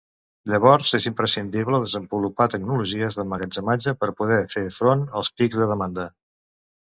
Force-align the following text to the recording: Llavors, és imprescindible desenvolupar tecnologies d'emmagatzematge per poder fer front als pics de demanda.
Llavors, 0.51 0.93
és 0.97 1.03
imprescindible 1.09 1.81
desenvolupar 1.83 2.47
tecnologies 2.53 3.19
d'emmagatzematge 3.19 3.95
per 4.05 4.09
poder 4.23 4.41
fer 4.55 4.63
front 4.81 5.03
als 5.21 5.33
pics 5.43 5.61
de 5.63 5.69
demanda. 5.73 6.07